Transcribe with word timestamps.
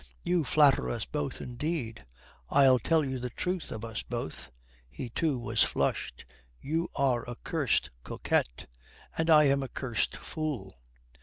"You 0.23 0.43
flatter 0.43 0.89
us 0.89 1.05
both 1.05 1.41
indeed." 1.41 2.03
"I'll 2.49 2.79
tell 2.79 3.05
you 3.05 3.19
the 3.19 3.29
truth 3.29 3.71
of 3.71 3.85
us 3.85 4.01
both" 4.01 4.49
he, 4.89 5.09
too, 5.11 5.37
was 5.37 5.61
flushed: 5.61 6.25
"you 6.59 6.89
are 6.95 7.21
a 7.29 7.35
curst 7.43 7.91
coquette 8.03 8.65
and 9.15 9.29
I 9.29 9.43
am 9.43 9.61
a 9.61 9.67
curst 9.69 10.17
fool." 10.17 10.73